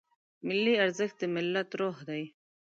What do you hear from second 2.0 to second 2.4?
دی.